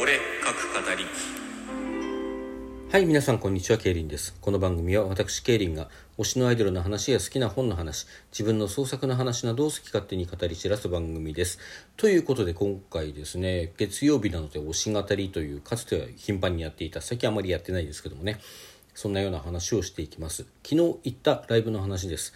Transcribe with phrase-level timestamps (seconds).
[0.00, 0.54] 俺各
[0.86, 1.04] 語り
[2.92, 4.36] はい、皆さんこんにちは、ケイリンです。
[4.40, 11.58] この番組は私、ケイリンが推しのアイドルの話や好きな本の話、自分の創作の話などを好き勝手に語り散らす番組です。
[11.96, 18.38] ということで今回ですね、月曜日なので推し語りという、かつては頻繁にやっていた、最近あまりやってないですけどもね、
[18.94, 20.46] そんなような話をしていきます。
[20.62, 22.34] 昨日行ったライブの話です。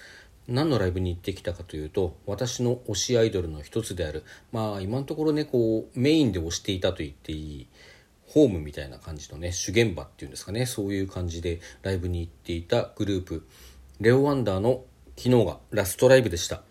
[0.48, 7.66] 何のライブに行ってきたかというと私の推しアイドルの一つであるまあ今のところねこうメインで推していたと言っていい
[8.28, 13.47] ホームみたいな感じのね主現場っていうんですかねそういう感じでライブに行っていたグループ
[14.00, 14.84] レオワンダーの
[15.16, 16.62] 昨日がラストライブでした。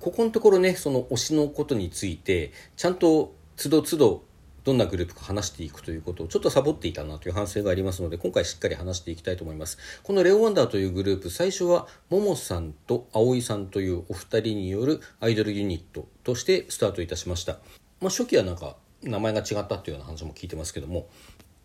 [0.00, 4.24] ここのところねその推しのことについてちゃんとつどつど
[4.70, 9.78] どんなグループか話していくということをちょっとサボっていたなという反省がありますので今回しっかり話していきたいと思います。
[10.04, 17.54] このレオワンダーというグループ最初はももさんと葵さんというお二人によるアイドルユニットとしてスタートいたしました、
[18.00, 21.08] まあ、初期はなんか名前が違ったっていうような話も聞いてますけども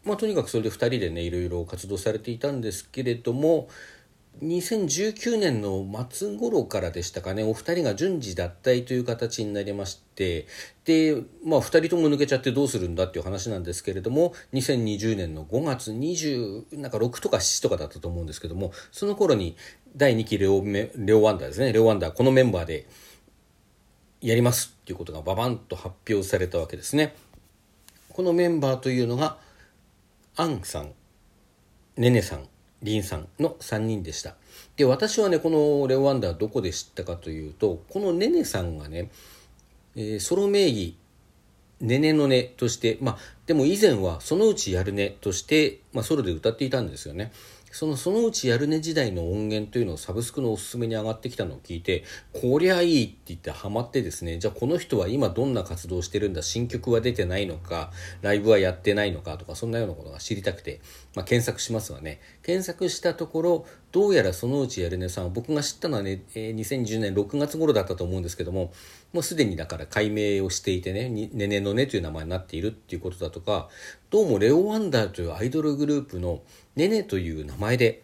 [0.03, 3.67] まあ、とにかくそれで2人でねいろいろ活動されていたんですけれども
[4.41, 7.43] 2019年の末頃からでしたかね。
[7.43, 10.45] お二人が順次脱退という形になりまして。
[10.83, 19.57] で、まあ、2人とも抜けちゃってどうするんだっていう話なんですけれども2020年の5月20なんか6とか7とかだったと思うんですけどもその頃に
[19.95, 21.73] 第2期レオメレオワンダーですね。
[21.73, 22.87] レオワンダーこのメンバーで
[24.21, 27.15] やりますっていうことがババンと発表されたわけですね。
[28.09, 29.37] このメンバーというのが
[30.35, 30.91] アンさん
[31.97, 32.54] ねねさん。
[32.81, 34.35] リンさんの3人でした。
[34.77, 39.09] で私はねこのレオワンダーどこで知ったかというとこのねねさんがね、
[39.95, 40.97] えー、ソロ名義
[41.81, 47.31] ねねのねとしてまあでも以前はそのうちやるねとして、まあ、ソロで歌っていたんですよね。
[47.75, 60.79] そのそのうちやるね時代の音源というのをサブスクのおすすめに上がってきたのを聞いてこりゃいいって言ってハマってですねじゃあこの人は今どんな活動してるんだ新曲は出てないのかライブはやってないのかとかそんなようなことが知りたくて、
[61.15, 62.21] まあ、検索しますわね。
[62.43, 68.71] 検索したところどうやらそのうちやるねさん僕が知ったのはね、えー、2010年6月頃だったと思うんですけども
[69.11, 73.69] もうすでにだから解明をしていてねねねのねという名前になっているっていうことだとか
[74.15, 76.41] どうもレオワンダーというアイドルグループの
[76.77, 78.01] ねねという名前で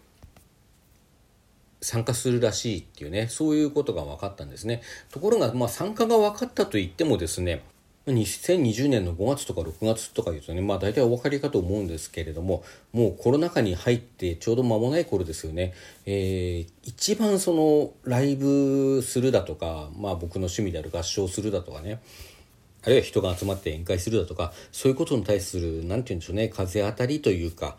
[1.79, 4.81] 参加するらしいっていうねそういうことが分かったんですね。
[5.09, 7.63] ところが、まあ、参加が分かったと言ってもですね
[8.07, 15.73] 2020年の5月とか6月とかいうとねまあ大体お分かりかと思うんですけれどももうコロナ禍に入ってちょうど間もない頃ですよね、
[16.05, 22.01] えー、一番そのライブするだとかまあ僕の趣味である合唱するだとかね
[22.83, 27.77] あるいは人が集まって宴会するだとかそういうことに対する何て言うんでしょうね風当たりというか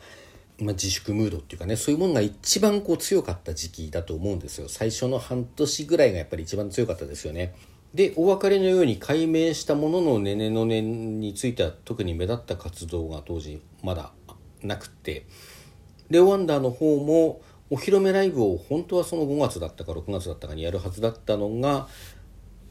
[0.58, 4.68] まあ、自粛ムードっていうかねそういうものが一番こう強かった時期だと思うんですよ。
[4.68, 7.54] 最初の半年ぐらいがやっぱり一番強かったですよね。
[7.94, 14.12] でお別れのように解明したもののねねのねについては特に目立った活動が当時まだ
[14.62, 15.26] なくて
[16.08, 21.88] レオワンダーの方もお披露目ライブを本当はその5月だったか6月だったかにやるはずだったのが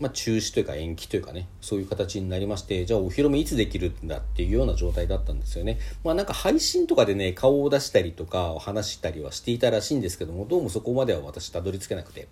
[0.02, 5.78] まあ、中止というか延期というかねそういう形になりましてじゃあお披露目いつできるんだっていうような状態だったんですよね。
[6.04, 12.28] まあなんか配信とかでね顔を出したりとか話したりはしていたらしいんですけどもどうもそこまでは私たどり着けなくて。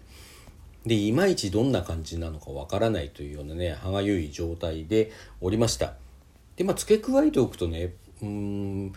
[0.86, 5.94] でいまいちどんな感じなのかわからないというようなね歯がゆい状態でおりました。
[6.56, 7.94] でまあ付け加えておくとね
[8.24, 8.94] うん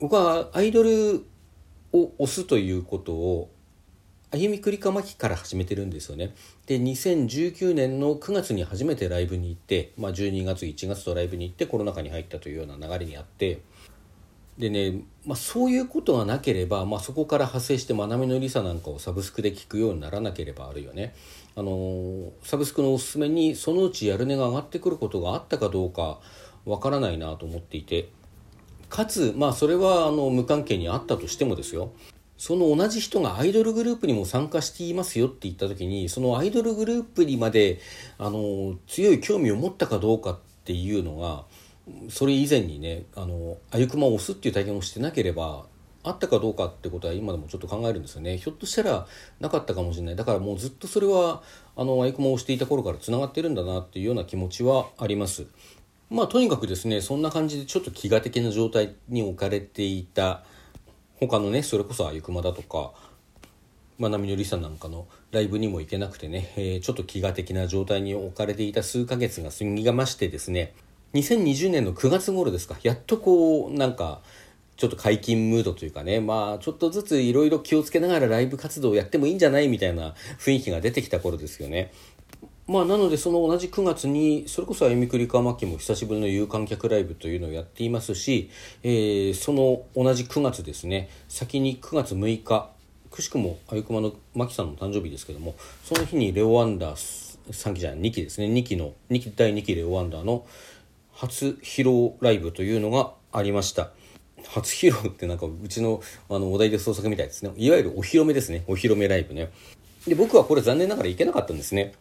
[0.00, 1.24] 僕はアイドル
[1.92, 3.50] を推すということを
[4.30, 6.34] 歩みくりかまきから始めてるんですよね。
[6.66, 13.62] で2019年の9月に初めてライブに行って、まあ、12月1月とライブに行ってコロナ禍に入ったというような流れにあって
[14.58, 21.14] でね、まあ、そういうことがなければ、まあ、そこから派生してまなみのりさなんかをサブスクで聞くようにならなければあるよね。
[21.56, 26.20] あのサブスクのおすすめにそのうちやる値が上がってくることがあったかどうか
[26.66, 28.10] わからないなと思っていて
[28.88, 31.90] かつまあそれはあの無関係にあったとしてもですよ
[32.38, 37.80] その同じ人がアイドルグループにも参加していますよって言った時にそのアイドルグループにまで
[38.16, 41.44] あの強い興味を持ったかどうかっていうのが
[42.08, 45.66] それ以前にねあのあゆくまを押すっていう体験をしてなければ
[46.04, 48.38] あったかどうかってことは今でもちょっと考えるんですよね。
[48.38, 49.06] ひょっとしたら
[49.40, 50.16] なかったかもしれない。
[50.16, 51.42] だからもうずっとそれは
[51.76, 55.46] あのあゆくまを押していた頃からつながってるんだなっていうような気持ちはあります。
[56.08, 60.44] まあとにかくですねそんな感じでちょっと飢餓的な状態に置かれていた
[61.20, 62.92] 他のねそれこそあゆくまだとか
[63.98, 70.74] まなみのりさんなんかのライブにも行けなくてね、えー、ちょっと飢餓的な状態に置かれていた数ヶ月が過ぎがましてですね
[71.14, 74.20] 2020年の9月頃ですかやっとこうなんか
[74.76, 81.92] ちょっと解禁ムードというかねまあちょっとずついろいろ気をつけながらライブ活動をやってもいいんじゃないみたいな雰囲気が出てきた頃ですよね。
[82.68, 88.50] まあなのでその同じ9月にそれこそあゆみくりかまきも久しぶりの有観客ライブというのをやっていますし、
[88.82, 92.70] えー、その同じ9月ですね先に9月6日
[93.10, 100.46] くしくもあゆくまのまきさんの誕生日ですけどもその日にレオ・ワンダー3期じゃない2期ですね2期の2期第2期レオ・ワンダーの
[101.18, 103.90] 初披露ライブというのがありました。
[104.46, 106.00] 初披露ってなんかうちの
[106.30, 107.50] あのお題で創作みたいですね。
[107.56, 108.62] いわゆるお披露目ですね。
[108.68, 109.50] お披露目ライブね。
[110.06, 111.92] で僕はこれ残念ながら行けなかったんですね。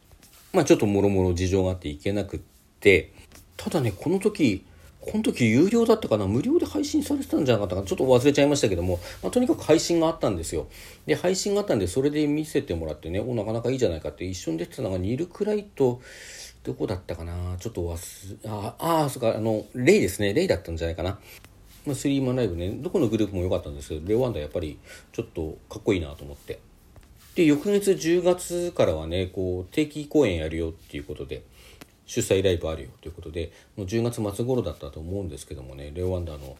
[0.53, 2.39] まあちょっともろもろ事情があって行けなくっ
[2.79, 3.11] て
[3.57, 4.65] ただねこの時
[5.07, 10.67] この時有料だったかな無料で配信されてたんじゃなかったかなちょっと忘れちゃいましたけども、まあ、とにかく配信があったんですよ。
[11.05, 16.01] で配信があったんでそれで見せてもらってねおなかなかいいじゃないかって一緒に出てたのがニルクライと
[16.63, 21.19] どこだったかなちょっと忘れああそっかあのレイですねレイだったんじゃないかな。
[21.85, 24.77] まあ、スリーマンライブねどこのグループも良かったんですけどレオワンダやっぱり
[25.13, 26.59] ちょっとかっこいいなと思って。
[27.37, 31.43] で翌月10月からはねこう定期公演やるよっていうことで
[32.07, 36.57] 主催ライブあるよということでもう10月末頃だったと思うんですけどもねレオワンダーの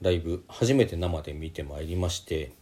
[0.00, 2.52] ライブ初めて生で見てまいりまして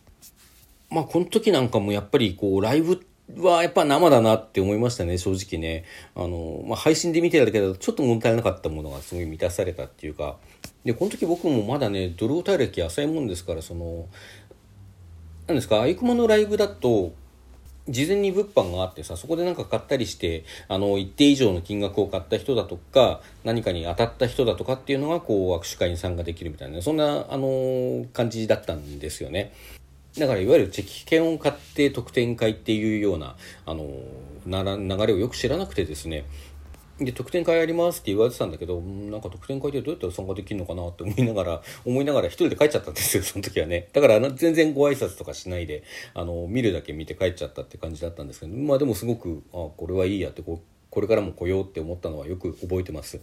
[0.88, 3.04] まあこの時なんかもやっぱりこうライブ
[3.36, 5.84] はやっぱ生だなって思いましたね、正直ね。
[6.14, 10.36] あの、まあ、配信で見てただけだとちょっと物足りなかったものがすごい満たされたっていうか、
[10.84, 14.06] で、この時僕もまだね、ドルオタ歴浅いもんですから、その、
[15.46, 17.12] 何ですか、アイクマのライブだと、
[17.88, 29.52] 事前に物販があってさ、そこでなんか買ったりして、あの、一定以上の金額を買った人だとか、何かに当たった人だとかっていうのが、こう、握手会に参加できるみたいな、そんな、あの、感じだったんですよね。
[30.18, 33.34] だからいわゆるチェキ券を買って特典会っていうような
[33.64, 33.86] あの
[34.46, 36.26] 流れをよく知らなくてですね
[37.00, 43.88] で特典会やりますって言われてたんだけどなんか特典会ってどうやったら参加できるのかなって思いながら 思いながら一人で帰っちゃったんですよその時はね。
[43.92, 45.82] だから全然ご挨拶とかしないで
[46.14, 50.60] あの見るだけ見て帰っちゃったって感じだったんですけどまあでもすごくあこれはいいやってこ
[50.90, 53.18] これからも来ようって思ったのはよく覚えてます。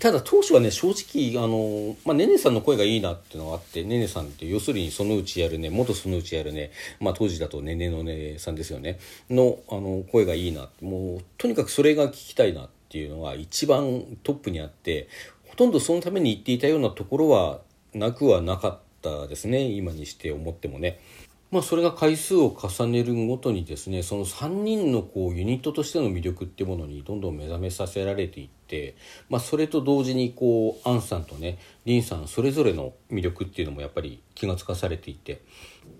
[0.00, 8.98] ただ当初はね正直あの、まあ、ねねさんの声がいいなっていうのがあってねねさんって要するにそのうちやるね元そのうちやるね、まあ、当時だとねねのねさんですよね。
[9.30, 15.08] のあの声がいいなもうとにかくそれが聞きたいなっていうのが一番トップにあって
[15.48, 17.58] ほとんどそのために言っていたようなところは
[17.92, 21.00] なくはなかったですね今にして思ってもね。
[21.50, 28.96] まあ、それが回数を重ねるごとにですねその3人のこうユニットとしての魅力っていうものにどんどん目覚めさせられていって、
[29.28, 35.42] まあ、それと同時にこうアンさんとねリンさんそれぞれの魅力っていうのもやっぱり気が付かされていて、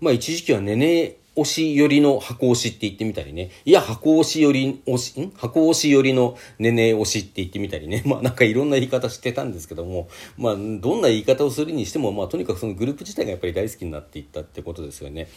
[0.01, 3.51] まあ、一時期はねね推し寄りの箱推しって言ってみたりね。
[3.65, 5.33] いや、箱推し寄り、推し、ん？
[5.33, 8.03] 箱推し寄りのねね推しって言ってみたりね。
[8.07, 15.29] まあなんかいろんな言い方してたんですけども、まあどんな言い方をするにしても、まあとにかくそのグループ自体がやっぱり大好きになっていったってことですよね。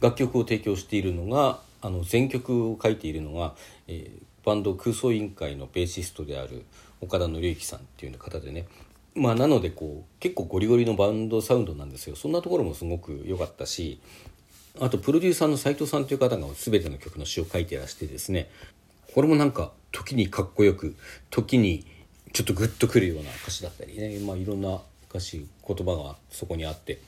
[0.00, 3.54] 楽曲を提供しているのが、あの全曲を書いているのが、
[3.86, 6.64] えー、バンド空想委員会のベーシストである
[7.00, 8.66] 岡田紀之さんっていう方でね。
[9.14, 12.16] まあなのでこう結構ゴリゴリのバンドサウンドなんですよ。
[12.16, 14.00] そんなところもすごく良かったし、
[14.80, 18.50] あとプロデューサーの斉藤さんという方が全ての曲の詩を書いてらしてですね
[19.14, 20.96] これもなんか時にかっこよく
[21.30, 21.86] 時に
[22.32, 27.00] ちょっとグッとくるような歌詞だったりね、まあ、いろんな歌詞言葉がそこにあって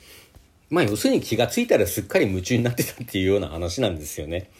[0.70, 4.50] まあ要するに気が付いたらすっかり夢中になってたっていうような話なんですよね。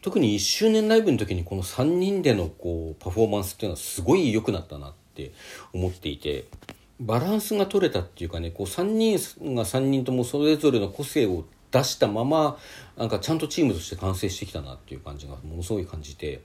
[0.00, 5.32] 特に1周年ライブの時にこの3人でのこうパフォーマンスっていうのはすごい良くなったなって
[5.72, 6.46] 思っていて
[6.98, 9.14] バランスが取れたっていうかねこう3人
[9.54, 12.58] が3人ともそれぞれの個性を出したまま
[12.96, 16.42] なんかちゃんとチームとして完成してきたなっていう感じがものすごい感じて、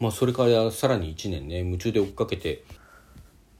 [0.00, 2.64] まあ、それからさらに1年ね夢中で追っかけて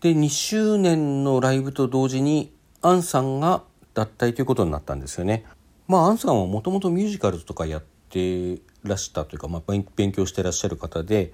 [0.01, 5.45] で2周年のライブと同時にアンさんが脱退ということになったんですよね。
[5.89, 11.33] まあ、アンさんはもともとミュージカルとかやってらしたというか、まあ、勉強してらっしゃる方で、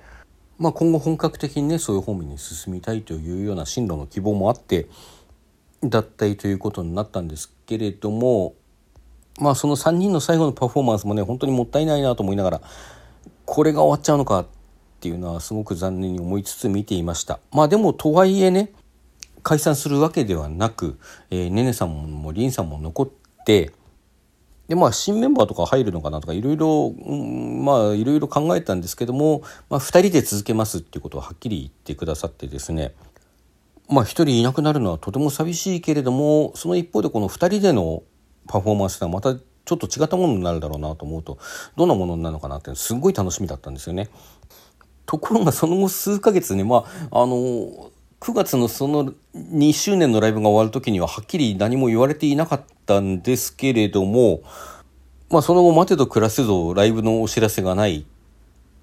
[0.59, 4.87] まあ、今後本格的にねそういう方面に進みたいというような進路の希望もあって
[5.83, 8.55] 脱退ということになったんですけれども
[9.41, 12.61] まあその3人の最後のパフォーマンスもね本当にもったいないなと思いながら
[13.45, 14.47] これが終わっちゃうのかっ
[15.01, 17.41] ていうのはすごく残念に思いつつ見ていました。
[17.53, 18.73] まあでもとはいえね
[19.43, 20.99] 解散するわけではなく、
[21.31, 23.11] えー、ねねさんもりんさんも残っ
[23.45, 23.73] て
[24.69, 32.95] でまあ新メンバーとか入るのかなとかいろいろ、まあいろいろ考えたんですけども、まあ、2人で続けますっていうことをはっきり言ってくださってですね
[33.89, 38.03] まあ1人いなくなるのはとても寂しいけれどもその一方でこの2人での
[38.47, 41.39] パフォーマンスがまたちょっと違ったものになるだろうなと思うと
[41.77, 44.09] どんなものになるのかなってすごい楽しみだったんですよね。
[45.07, 54.43] ところがその後数ヶ月にまああの9月のその2周年のライブが終わる時にははっきり何も言われていなかったんですけれども、
[55.29, 58.07] まあ、その後待てど暮らせどライブのお知らせがない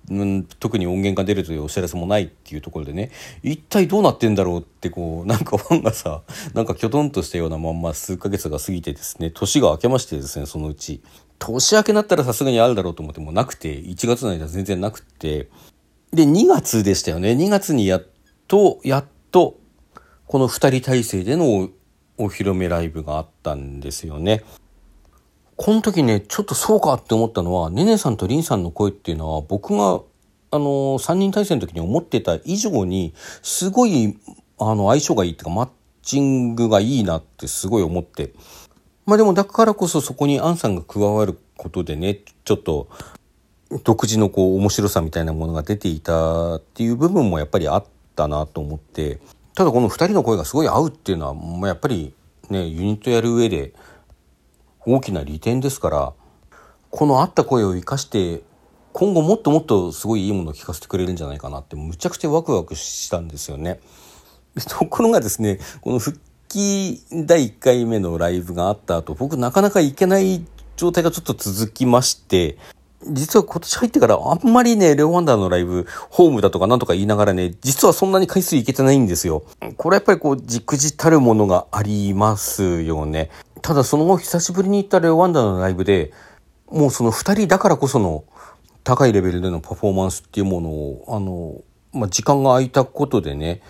[0.10, 3.12] うん、特に音源が出るというお知らせもないっていうところでね。
[3.44, 6.22] 一体どうなってんだろうってこうなんかファンがさ
[6.54, 9.32] なんかきょとんとしたようなまんま数ヶ月が過ぎてですね。
[9.32, 11.01] 年が明けましてですねそのうち。
[11.38, 15.50] 年明けになったらさすがにあるだろうと思ってもなくて1月の間全然なくて。
[16.12, 17.34] で2月でしたよね。
[17.34, 18.06] 2月にやっ
[18.48, 19.60] とやっと
[20.25, 21.70] この2人体制での
[22.18, 24.44] お披露目ライブがあったんですよね。
[25.62, 30.00] この時ね、ちょっとそうかって思ったのは、ねねさんとりんさんの声っていうのは、僕が、
[30.51, 33.13] あの、3人体制の時に思ってた以上に、
[33.44, 34.18] すごい、
[34.58, 35.70] あの、相性がいいっていうか、マッ
[36.01, 38.32] チングがいいなってすごい思って。
[39.06, 42.88] まあでも、だからこそそこにアンさんが加わることでね、ちょっと、
[43.84, 47.86] 独自のこう、面白さみたいなものが出ていたっていう部分もやっぱりあっ
[48.16, 49.20] たなと思って、
[49.56, 52.13] ただこの2人の声がすごい合うっていうのは、まあ、やっぱり
[52.50, 53.74] ね、ユニットやる上で、
[54.86, 56.14] 大きな利点ですから
[56.90, 58.42] この合った声を生かして
[58.94, 63.80] 今後もっともっとすごいいいものを聞かせてくれるんじゃないかなってむちゃくちゃワクワクしたんですよね。
[64.68, 70.44] ところがですねこの復帰第1回目のライブがあった後僕なかなか行けない
[70.76, 72.58] 状態がちょっと続きまして
[73.04, 79.44] 実は今年入ってからあんまりね、レオワンダーのライブ、ホームだとかなんとか言いながらね、実はそんなに回数いけてないんですよ。
[79.78, 83.30] これやっぱりこう、じくじたるものがありますよね。
[83.62, 86.12] ただその後久しぶりに行ったレオワンダのライブで
[86.68, 88.24] もうその2人だからこその
[88.84, 91.62] 高いレベルでのパフォーマンスっていうものをあの、
[92.00, 93.62] まあ、時間が空いたことでね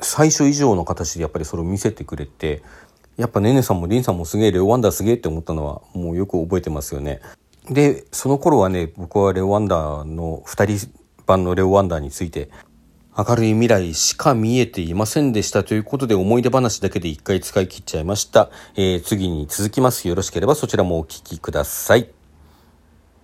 [0.00, 2.62] 最初以上の形でやっぱりそれを見せてくれて
[3.16, 7.20] やっぱねねさんもりんさんもすげえレオワンダーすげえって思ったのはもうよく覚えてますよね。
[7.70, 10.92] でその頃はね僕はレオワンダーの2人
[11.26, 12.50] 版のレオワンダーについて
[13.16, 18.50] 明るい未来しか見えていませんでしたということで思い出話だけで一回使い切っちゃいました。
[18.74, 20.08] えー、次に続きます。
[20.08, 22.23] よろしければそちらもお聞きください。